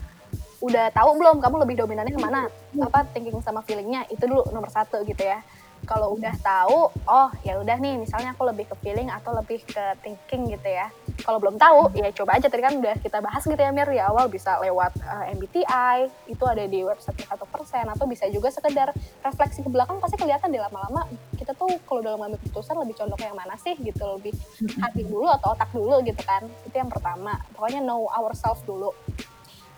[0.58, 2.50] udah tahu belum kamu lebih dominannya ke mana?
[2.82, 4.10] Apa thinking sama feelingnya?
[4.10, 5.38] Itu dulu nomor satu gitu ya
[5.84, 9.84] kalau udah tahu oh ya udah nih misalnya aku lebih ke feeling atau lebih ke
[10.02, 10.88] thinking gitu ya.
[11.22, 12.46] Kalau belum tahu ya coba aja.
[12.46, 13.88] Tadi kan udah kita bahas gitu ya Mir.
[13.88, 15.96] Di awal bisa lewat uh, eh, MBTI
[16.30, 20.54] itu ada di website satu persen atau bisa juga sekedar refleksi ke belakang pasti kelihatan
[20.54, 24.34] di lama-lama kita tuh kalau dalam ngambil keputusan lebih condong yang mana sih gitu lebih
[24.82, 26.46] hati dulu atau otak dulu gitu kan.
[26.66, 27.38] Itu yang pertama.
[27.56, 28.94] Pokoknya know ourselves dulu.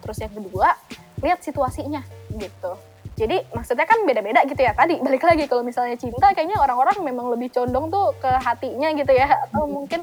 [0.01, 0.77] Terus yang kedua
[1.21, 2.01] lihat situasinya
[2.33, 2.89] gitu
[3.20, 4.72] jadi maksudnya kan beda-beda gitu ya.
[4.72, 9.12] Tadi balik lagi kalau misalnya cinta kayaknya orang-orang memang lebih condong tuh ke hatinya gitu
[9.12, 9.28] ya.
[9.44, 10.00] Atau mungkin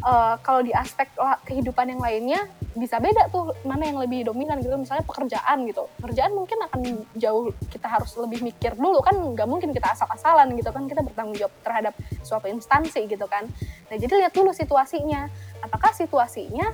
[0.00, 1.12] uh, kalau di aspek
[1.44, 2.40] kehidupan yang lainnya
[2.72, 4.72] bisa beda tuh mana yang lebih dominan gitu.
[4.80, 5.84] Misalnya pekerjaan gitu.
[6.00, 6.80] Pekerjaan mungkin akan
[7.20, 9.12] jauh kita harus lebih mikir dulu kan.
[9.12, 10.88] Nggak mungkin kita asal-asalan gitu kan.
[10.88, 11.92] Kita bertanggung jawab terhadap
[12.24, 13.44] suatu instansi gitu kan.
[13.92, 15.28] Nah jadi lihat dulu situasinya.
[15.60, 16.72] Apakah situasinya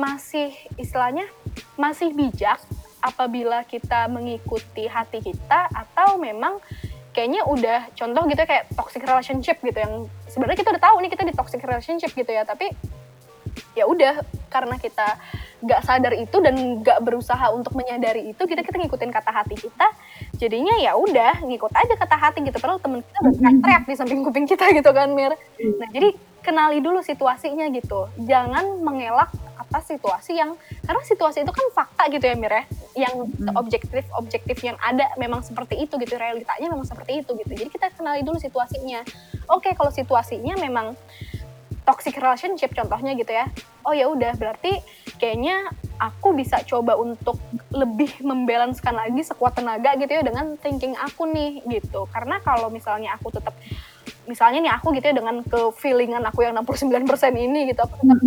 [0.00, 1.28] masih istilahnya
[1.76, 2.56] masih bijak
[3.04, 6.58] apabila kita mengikuti hati kita atau memang
[7.16, 11.10] kayaknya udah contoh gitu ya, kayak toxic relationship gitu yang sebenarnya kita udah tahu nih
[11.12, 12.68] kita di toxic relationship gitu ya tapi
[13.72, 14.20] ya udah
[14.52, 15.16] karena kita
[15.64, 19.88] nggak sadar itu dan nggak berusaha untuk menyadari itu kita kita ngikutin kata hati kita
[20.36, 22.56] jadinya ya udah ngikut aja kata hati gitu.
[22.60, 25.32] Padahal temen kita udah teriak di samping kuping kita gitu kan Mir.
[25.80, 26.12] Nah jadi
[26.44, 28.12] kenali dulu situasinya gitu.
[28.28, 29.32] Jangan mengelak
[29.66, 30.54] atas situasi yang
[30.86, 32.64] karena situasi itu kan fakta gitu ya Mir ya.
[33.06, 33.14] Yang
[33.58, 37.52] objektif objektif yang ada memang seperti itu gitu realitanya memang seperti itu gitu.
[37.52, 39.02] Jadi kita kenali dulu situasinya.
[39.50, 40.94] Oke kalau situasinya memang
[41.86, 43.46] toxic relationship contohnya gitu ya.
[43.86, 44.82] Oh ya udah berarti
[45.22, 47.38] kayaknya aku bisa coba untuk
[47.70, 52.10] lebih membalancekan lagi sekuat tenaga gitu ya dengan thinking aku nih gitu.
[52.10, 53.54] Karena kalau misalnya aku tetap
[54.26, 57.06] misalnya nih aku gitu ya dengan ke feelingan aku yang 69%
[57.38, 58.18] ini gitu aku tetap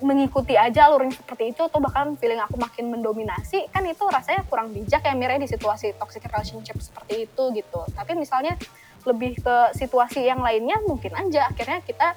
[0.00, 4.42] mengikuti aja alur yang seperti itu atau bahkan feeling aku makin mendominasi kan itu rasanya
[4.48, 7.80] kurang bijak ya Mirai di situasi toxic relationship seperti itu gitu.
[7.92, 8.56] Tapi misalnya
[9.04, 12.16] lebih ke situasi yang lainnya mungkin aja akhirnya kita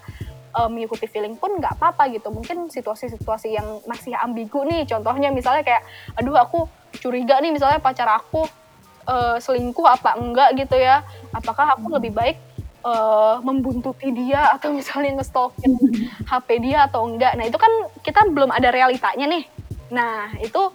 [0.56, 2.32] uh, mengikuti feeling pun nggak apa-apa gitu.
[2.32, 5.84] Mungkin situasi-situasi yang masih ambigu nih contohnya misalnya kayak
[6.16, 6.68] aduh aku
[7.00, 8.48] curiga nih misalnya pacar aku
[9.08, 11.04] uh, selingkuh apa enggak gitu ya.
[11.36, 12.53] Apakah aku lebih baik
[12.84, 15.74] uh, membuntuti dia atau misalnya ngestalkin
[16.30, 17.34] HP dia atau enggak.
[17.40, 17.72] Nah, itu kan
[18.04, 19.44] kita belum ada realitanya nih.
[19.92, 20.72] Nah, itu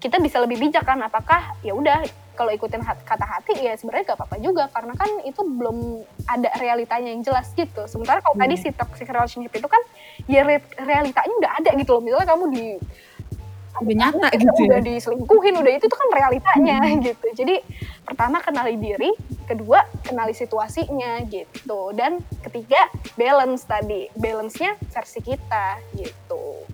[0.00, 2.04] kita bisa lebih bijak kan apakah ya udah
[2.34, 7.14] kalau ikutin kata hati ya sebenarnya gak apa-apa juga karena kan itu belum ada realitanya
[7.14, 7.86] yang jelas gitu.
[7.86, 8.44] Sementara kalau hmm.
[8.44, 9.80] tadi si toxic relationship itu kan
[10.26, 10.42] ya
[10.82, 12.02] realitanya udah ada gitu loh.
[12.02, 12.66] Misalnya kamu di
[13.82, 14.68] udah nyata gitu ya.
[14.70, 17.02] udah diselingkuhin udah itu tuh kan realitanya hmm.
[17.02, 17.56] gitu jadi
[18.06, 19.10] pertama kenali diri
[19.50, 22.86] kedua kenali situasinya gitu dan ketiga
[23.18, 26.68] balance tadi balance-nya versi kita gitu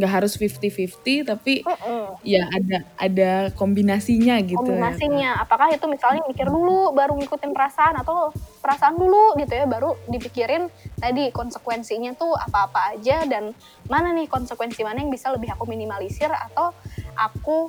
[0.00, 2.04] nggak harus 50-50 tapi uh -uh.
[2.24, 5.42] ya ada ada kombinasinya gitu ya, kombinasinya ya.
[5.44, 8.32] apakah itu misalnya mikir dulu baru ngikutin perasaan atau
[8.64, 13.52] perasaan dulu gitu ya baru dipikirin tadi konsekuensinya tuh apa-apa aja dan
[13.92, 16.72] mana nih konsekuensi mana yang bisa lebih aku minimalisir atau
[17.14, 17.68] aku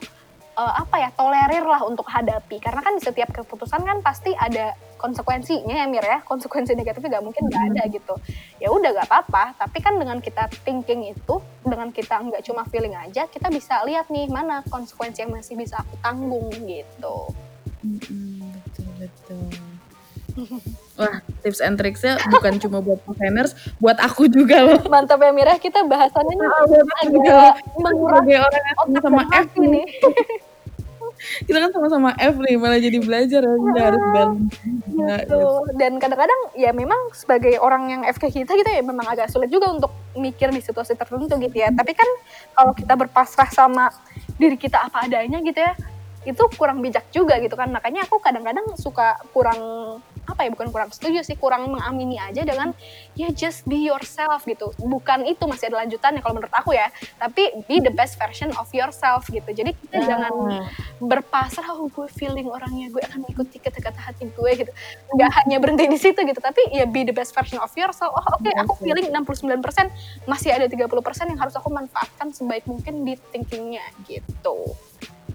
[0.58, 2.60] uh, apa ya tolerir lah untuk hadapi.
[2.60, 6.20] Karena kan di setiap keputusan kan pasti ada konsekuensinya ya Mir ya.
[6.24, 8.16] Konsekuensi negatifnya nggak mungkin nggak ada gitu.
[8.58, 9.44] Ya udah nggak apa-apa.
[9.60, 14.10] Tapi kan dengan kita thinking itu dengan kita nggak cuma feeling aja kita bisa lihat
[14.10, 17.30] nih mana konsekuensi yang masih bisa aku tanggung gitu.
[17.82, 18.31] Betul betul
[21.00, 24.82] Wah, tips and tricksnya bukan cuma buat planners, buat aku juga loh.
[24.86, 26.66] Mantap ya Mira, kita bahasannya ah,
[27.02, 29.86] agak mengurangi orang otak sama F nih.
[31.46, 33.56] kita kan sama-sama F nih malah jadi belajar ya.
[33.56, 34.54] Kita harus balance
[34.92, 35.42] gitu.
[35.78, 39.70] dan kadang-kadang ya memang sebagai orang yang FK kita gitu ya memang agak sulit juga
[39.70, 41.70] untuk mikir di situasi tertentu gitu ya.
[41.70, 42.10] Tapi kan
[42.58, 43.94] kalau kita berpasrah sama
[44.38, 45.74] diri kita apa adanya gitu ya
[46.22, 47.70] itu kurang bijak juga gitu kan.
[47.70, 49.60] Makanya aku kadang-kadang suka kurang
[50.32, 52.72] apa ya bukan kurang setuju sih kurang mengamini aja dengan
[53.20, 54.72] ya just be yourself gitu.
[54.80, 56.88] Bukan itu masih ada lanjutannya kalau menurut aku ya
[57.20, 59.46] tapi be the best version of yourself gitu.
[59.46, 60.08] Jadi kita yeah.
[60.08, 60.34] jangan
[61.04, 64.72] berpasrah oh gue feeling orangnya gue akan ikuti kata-kata hati gue gitu.
[65.12, 68.16] Nggak hanya berhenti di situ gitu tapi ya be the best version of yourself.
[68.16, 69.60] Oh oke okay, aku feeling 69%
[70.26, 70.88] masih ada 30%
[71.32, 74.72] yang harus aku manfaatkan sebaik mungkin di thinkingnya gitu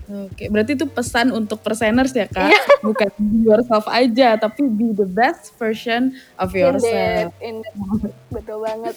[0.07, 2.62] Oke, berarti itu pesan untuk perseners ya kak, iya.
[2.87, 7.35] bukan be yourself aja, tapi be the best version of yourself.
[7.42, 8.14] Indeed, indeed.
[8.31, 8.95] betul banget.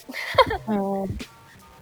[0.70, 1.10] oh.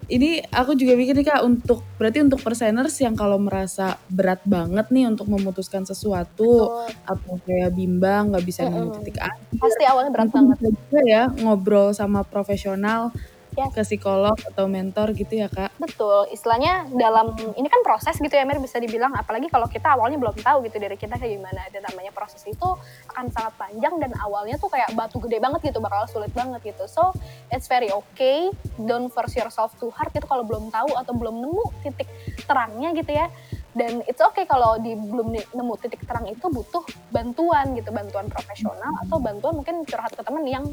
[0.08, 4.88] Ini aku juga mikir nih kak untuk berarti untuk perseners yang kalau merasa berat banget
[4.88, 7.12] nih untuk memutuskan sesuatu betul.
[7.12, 8.80] atau kayak bimbang nggak bisa mm -hmm.
[8.88, 9.60] nemu titik akhir.
[9.60, 10.58] Pasti awalnya berat banget.
[10.64, 13.12] Juga ya ngobrol sama profesional
[13.58, 13.68] ya.
[13.74, 15.74] ke psikolog atau mentor gitu ya kak?
[15.82, 19.12] Betul, istilahnya dalam ini kan proses gitu ya Mir bisa dibilang.
[19.18, 21.62] Apalagi kalau kita awalnya belum tahu gitu dari kita kayak gimana.
[21.74, 22.70] Dan namanya proses itu
[23.10, 26.86] akan sangat panjang dan awalnya tuh kayak batu gede banget gitu bakal sulit banget gitu.
[26.86, 27.10] So
[27.50, 28.54] it's very okay.
[28.78, 32.08] Don't force yourself too hard gitu kalau belum tahu atau belum nemu titik
[32.46, 33.28] terangnya gitu ya.
[33.74, 37.90] Dan it's okay kalau di belum nemu titik terang itu butuh bantuan gitu.
[37.90, 40.66] Bantuan profesional atau bantuan mungkin curhat ke teman yang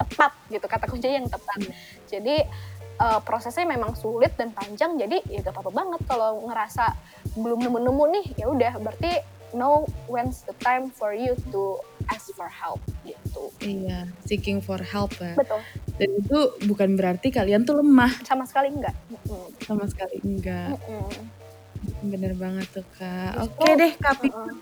[0.00, 1.60] tepat gitu kata kunci yang tepat
[2.10, 2.44] jadi
[3.00, 6.92] uh, prosesnya memang sulit dan panjang jadi ya gak apa-apa banget kalau ngerasa
[7.38, 9.22] belum nemu-nemu nih ya udah berarti
[9.54, 11.78] know when's the time for you to
[12.10, 13.50] ask for help gitu.
[13.62, 15.34] Iya, seeking for help ya.
[15.34, 15.58] Betul.
[15.98, 16.38] Dan itu
[16.70, 18.10] bukan berarti kalian tuh lemah.
[18.22, 18.94] Sama sekali enggak.
[19.66, 20.78] Sama sekali enggak.
[20.86, 21.39] Mm -mm.
[22.00, 23.40] Bener banget tuh kak.
[23.40, 24.52] Oke okay deh kak uh -uh.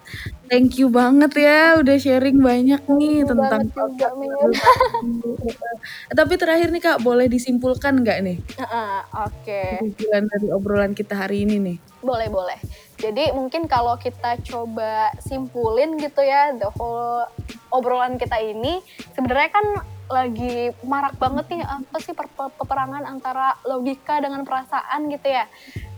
[0.46, 4.08] thank you banget ya udah sharing banyak nih thank tentang juga,
[6.18, 8.38] Tapi terakhir nih kak boleh disimpulkan nggak nih?
[8.58, 9.82] Uh Oke.
[9.82, 10.24] Okay.
[10.30, 11.76] dari obrolan kita hari ini nih.
[12.02, 12.58] Boleh boleh.
[12.98, 17.26] Jadi mungkin kalau kita coba simpulin gitu ya the whole
[17.70, 18.82] obrolan kita ini
[19.14, 19.66] sebenarnya kan
[20.08, 25.44] lagi marak banget nih apa sih peperangan antara logika dengan perasaan gitu ya.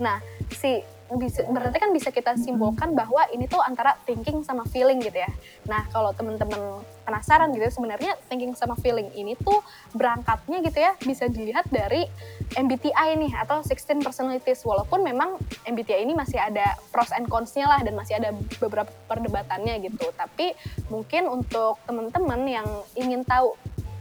[0.03, 0.19] Nah,
[0.51, 0.83] si
[1.19, 5.31] bisa berarti kan bisa kita simpulkan bahwa ini tuh antara thinking sama feeling gitu ya.
[5.67, 9.59] Nah, kalau teman-teman penasaran gitu sebenarnya thinking sama feeling ini tuh
[9.99, 12.07] berangkatnya gitu ya bisa dilihat dari
[12.55, 15.35] MBTI nih atau 16 personalities walaupun memang
[15.67, 18.31] MBTI ini masih ada pros and cons-nya lah dan masih ada
[18.63, 20.07] beberapa perdebatannya gitu.
[20.15, 20.55] Tapi
[20.87, 23.59] mungkin untuk teman-teman yang ingin tahu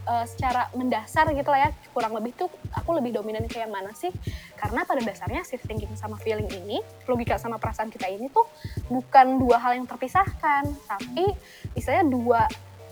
[0.09, 1.71] uh, secara mendasar gitu lah ya.
[1.93, 4.09] Kurang lebih tuh aku lebih dominan kayak mana sih?
[4.57, 8.49] Karena pada dasarnya si thinking sama feeling ini logika sama perasaan kita ini tuh
[8.89, 10.65] bukan dua hal yang terpisahkan.
[10.89, 11.29] Tapi
[11.77, 12.41] istilahnya dua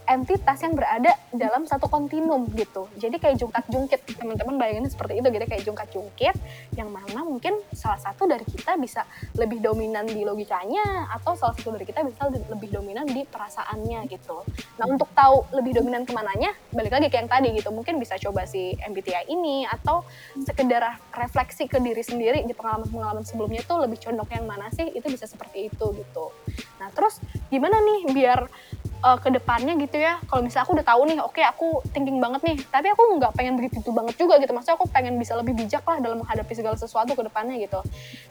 [0.07, 2.87] entitas yang berada dalam satu kontinum gitu.
[2.95, 6.35] Jadi kayak jungkat-jungkit, teman-teman bayangin seperti itu gitu kayak jungkat-jungkit
[6.79, 9.03] yang mana mungkin salah satu dari kita bisa
[9.35, 14.47] lebih dominan di logikanya atau salah satu dari kita bisa lebih dominan di perasaannya gitu.
[14.79, 18.15] Nah untuk tahu lebih dominan ke mananya, balik lagi kayak yang tadi gitu, mungkin bisa
[18.15, 20.07] coba si MBTI ini atau
[20.39, 25.07] sekedar refleksi ke diri sendiri di pengalaman-pengalaman sebelumnya tuh lebih condong yang mana sih, itu
[25.11, 26.31] bisa seperti itu gitu.
[26.79, 27.19] Nah terus
[27.51, 28.39] gimana nih biar
[29.03, 32.21] uh, ke depannya gitu ya kalau misalnya aku udah tahu nih oke okay, aku thinking
[32.21, 32.57] banget nih.
[32.69, 34.53] Tapi aku nggak pengen begitu banget juga gitu.
[34.53, 37.81] Maksudnya aku pengen bisa lebih bijak lah dalam menghadapi segala sesuatu ke depannya gitu.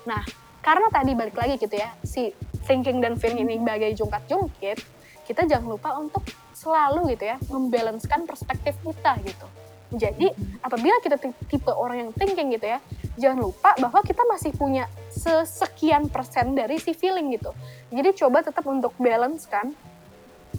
[0.06, 0.22] Nah
[0.62, 2.30] karena tadi balik lagi gitu ya si
[2.70, 4.78] thinking dan feeling ini bagai jungkat jungkit
[5.26, 6.22] kita jangan lupa untuk
[6.54, 9.46] selalu gitu ya membalancekan perspektif kita gitu.
[9.86, 10.30] Jadi
[10.62, 12.78] apabila kita tipe orang yang thinking gitu ya
[13.18, 17.50] jangan lupa bahwa kita masih punya sesekian persen dari si feeling gitu.
[17.90, 19.74] Jadi coba tetap untuk balance kan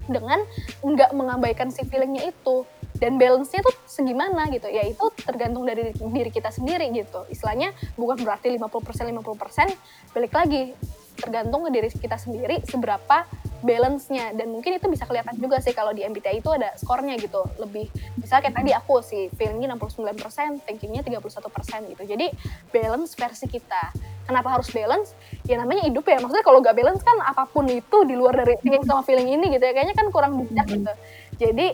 [0.09, 0.39] dengan
[0.81, 2.65] nggak mengabaikan si feelingnya itu.
[2.97, 4.65] Dan balance-nya tuh segimana gitu.
[4.73, 7.29] Ya itu tergantung dari diri kita sendiri gitu.
[7.29, 10.73] Istilahnya bukan berarti 50% 50% balik lagi.
[11.17, 13.25] Tergantung ke diri kita sendiri seberapa
[13.61, 14.33] balance-nya.
[14.37, 17.45] Dan mungkin itu bisa kelihatan juga sih kalau di MBTI itu ada skornya gitu.
[17.57, 17.89] Lebih
[18.19, 22.03] misalnya kayak tadi aku sih feelingnya 69% thinkingnya 31% gitu.
[22.05, 22.27] Jadi
[22.69, 23.93] balance versi kita.
[24.27, 25.15] Kenapa harus balance?
[25.47, 26.19] Ya namanya hidup ya.
[26.19, 29.55] Maksudnya kalau nggak balance kan apa pun itu di luar dari thinking sama feeling ini
[29.55, 29.73] gitu ya.
[29.73, 30.93] Kayaknya kan kurang bijak gitu.
[31.37, 31.67] Jadi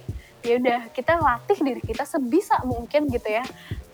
[0.44, 3.44] ya udah kita latih diri kita sebisa mungkin gitu ya.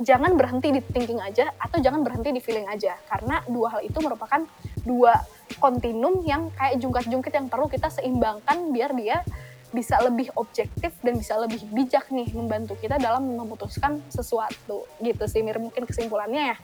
[0.01, 2.97] Jangan berhenti di thinking aja atau jangan berhenti di feeling aja.
[3.07, 4.43] Karena dua hal itu merupakan
[4.83, 5.13] dua
[5.57, 9.25] kontinum yang kayak jungkat-jungkit yang perlu kita seimbangkan biar dia
[9.69, 15.45] bisa lebih objektif dan bisa lebih bijak nih membantu kita dalam memutuskan sesuatu gitu sih
[15.45, 16.57] Mir mungkin kesimpulannya ya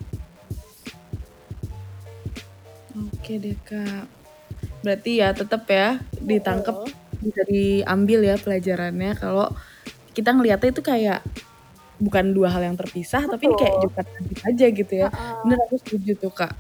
[2.95, 4.09] Oke deh kak
[4.81, 6.85] berarti ya tetap ya ditangkap
[7.17, 9.49] bisa diambil ya pelajarannya kalau
[10.13, 11.19] kita ngelihatnya itu kayak
[11.99, 13.33] bukan dua hal yang terpisah Betul.
[13.33, 14.07] tapi ini kayak jukat
[14.45, 15.07] aja gitu ya.
[15.07, 15.35] Uh -uh.
[15.47, 16.53] Bener aku setuju tuh kak.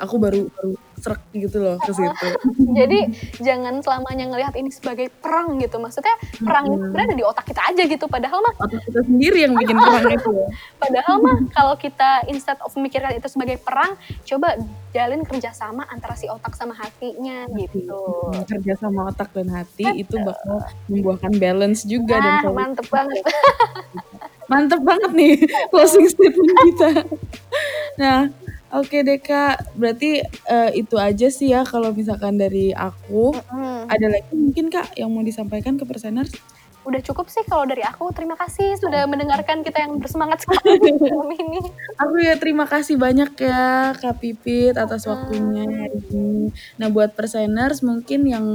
[0.00, 2.28] Aku baru baru serak gitu loh ke situ.
[2.78, 2.98] Jadi
[3.42, 5.82] jangan selamanya ngelihat ini sebagai perang gitu.
[5.82, 8.06] Maksudnya perang itu sebenarnya ada di otak kita aja gitu.
[8.06, 10.30] Padahal mah otak kita sendiri yang bikin perang itu.
[10.30, 10.46] Ya.
[10.82, 14.54] Padahal mah kalau kita instead of memikirkan itu sebagai perang, coba
[14.94, 17.98] jalin kerjasama antara si otak sama hatinya gitu.
[18.30, 20.02] Hmm, kerjasama otak dan hati Betul.
[20.06, 23.24] itu bakal membuahkan balance juga nah, dan mantep banget.
[24.46, 25.34] mantep banget nih
[25.72, 26.90] closing statement kita.
[27.96, 28.28] Nah,
[28.72, 33.36] Oke deh kak, berarti uh, itu aja sih ya kalau misalkan dari aku.
[33.36, 33.92] Mm-hmm.
[33.92, 36.32] Ada lagi mungkin kak yang mau disampaikan ke perseners?
[36.82, 38.10] Udah cukup sih kalau dari aku.
[38.16, 40.80] Terima kasih sudah mendengarkan kita yang bersemangat sekali
[41.36, 41.60] ini.
[42.00, 46.50] Aku ya terima kasih banyak ya Kak Pipit atas waktunya hari ini.
[46.80, 48.46] Nah buat perseners mungkin yang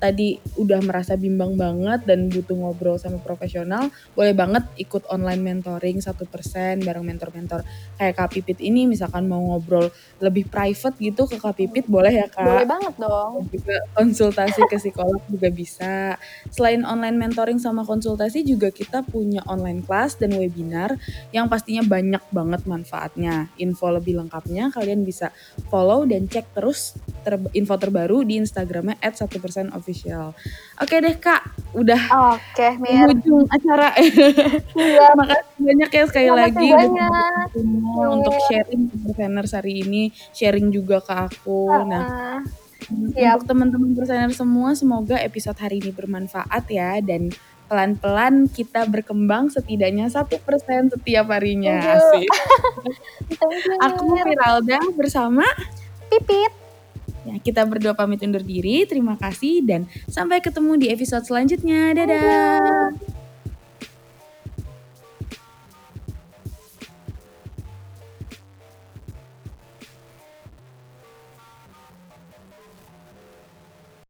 [0.00, 6.00] tadi udah merasa bimbang banget dan butuh ngobrol sama profesional, boleh banget ikut online mentoring
[6.00, 7.60] satu persen bareng mentor-mentor
[8.00, 9.92] kayak Kak Pipit ini misalkan mau ngobrol
[10.24, 12.48] lebih private gitu ke Kak Pipit boleh ya Kak?
[12.48, 13.44] Boleh banget dong.
[13.52, 16.16] Juga konsultasi ke psikolog juga bisa.
[16.48, 20.96] Selain online mentoring sama konsultasi juga kita punya online class dan webinar
[21.36, 23.52] yang pastinya banyak banget manfaatnya.
[23.60, 25.28] Info lebih lengkapnya kalian bisa
[25.68, 29.28] follow dan cek terus ter- info terbaru di Instagramnya at 1%
[29.76, 29.89] official.
[30.76, 33.08] Oke deh kak, udah Oke, Mir.
[33.08, 33.92] ujung acara.
[33.94, 34.32] Iya,
[35.12, 37.48] Terima kasih banyak ya sekali Terima lagi udah banyak.
[38.10, 38.44] untuk Iya.
[38.46, 41.68] sharing perseners hari ini, sharing juga ke aku.
[41.84, 42.38] Nah, Heeh.
[42.80, 43.36] Hmm, Siap.
[43.36, 47.28] Untuk teman-teman persener semua, semoga episode hari ini bermanfaat ya dan
[47.66, 51.78] pelan-pelan kita berkembang setidaknya satu persen setiap harinya.
[51.78, 52.26] Asik.
[53.86, 54.16] Aku.
[54.18, 55.44] Firalda bersama
[56.08, 56.50] Pipit.
[57.26, 58.84] Ya kita berdua pamit undur diri.
[58.88, 61.92] Terima kasih dan sampai ketemu di episode selanjutnya.
[61.92, 63.19] Dadah.